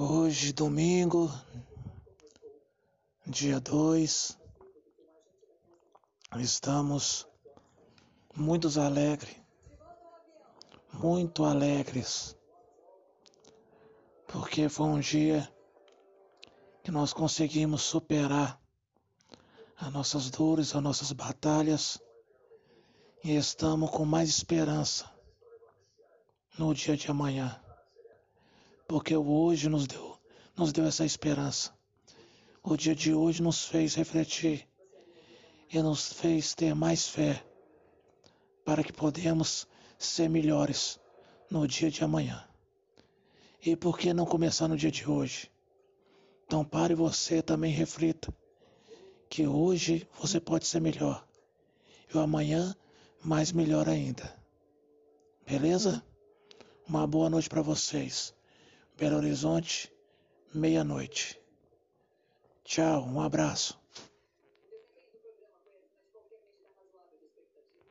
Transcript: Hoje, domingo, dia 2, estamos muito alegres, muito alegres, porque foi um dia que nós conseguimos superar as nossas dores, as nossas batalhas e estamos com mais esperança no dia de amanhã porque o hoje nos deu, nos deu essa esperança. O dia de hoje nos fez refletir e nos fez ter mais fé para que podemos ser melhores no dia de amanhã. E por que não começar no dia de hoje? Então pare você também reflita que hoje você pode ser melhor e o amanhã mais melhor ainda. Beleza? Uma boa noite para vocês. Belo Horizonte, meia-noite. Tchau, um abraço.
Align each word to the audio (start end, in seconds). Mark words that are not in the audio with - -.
Hoje, 0.00 0.52
domingo, 0.52 1.28
dia 3.26 3.58
2, 3.58 4.38
estamos 6.36 7.26
muito 8.32 8.68
alegres, 8.80 9.36
muito 10.92 11.44
alegres, 11.44 12.36
porque 14.28 14.68
foi 14.68 14.86
um 14.86 15.00
dia 15.00 15.52
que 16.84 16.92
nós 16.92 17.12
conseguimos 17.12 17.82
superar 17.82 18.62
as 19.78 19.92
nossas 19.92 20.30
dores, 20.30 20.76
as 20.76 20.80
nossas 20.80 21.10
batalhas 21.10 22.00
e 23.24 23.34
estamos 23.34 23.90
com 23.90 24.04
mais 24.04 24.28
esperança 24.28 25.12
no 26.56 26.72
dia 26.72 26.96
de 26.96 27.10
amanhã 27.10 27.60
porque 28.88 29.14
o 29.14 29.30
hoje 29.30 29.68
nos 29.68 29.86
deu, 29.86 30.18
nos 30.56 30.72
deu 30.72 30.86
essa 30.86 31.04
esperança. 31.04 31.76
O 32.62 32.74
dia 32.74 32.94
de 32.94 33.12
hoje 33.12 33.42
nos 33.42 33.66
fez 33.66 33.94
refletir 33.94 34.66
e 35.70 35.80
nos 35.82 36.10
fez 36.14 36.54
ter 36.54 36.74
mais 36.74 37.06
fé 37.06 37.44
para 38.64 38.82
que 38.82 38.92
podemos 38.92 39.68
ser 39.98 40.30
melhores 40.30 40.98
no 41.50 41.68
dia 41.68 41.90
de 41.90 42.02
amanhã. 42.02 42.42
E 43.64 43.76
por 43.76 43.98
que 43.98 44.14
não 44.14 44.24
começar 44.24 44.66
no 44.68 44.76
dia 44.76 44.90
de 44.90 45.08
hoje? 45.08 45.50
Então 46.46 46.64
pare 46.64 46.94
você 46.94 47.42
também 47.42 47.72
reflita 47.72 48.34
que 49.28 49.46
hoje 49.46 50.08
você 50.18 50.40
pode 50.40 50.66
ser 50.66 50.80
melhor 50.80 51.26
e 52.12 52.16
o 52.16 52.20
amanhã 52.20 52.74
mais 53.22 53.52
melhor 53.52 53.86
ainda. 53.86 54.34
Beleza? 55.46 56.02
Uma 56.88 57.06
boa 57.06 57.28
noite 57.28 57.50
para 57.50 57.60
vocês. 57.60 58.37
Belo 58.98 59.18
Horizonte, 59.18 59.92
meia-noite. 60.52 61.40
Tchau, 62.64 63.04
um 63.04 63.20
abraço. 63.20 63.77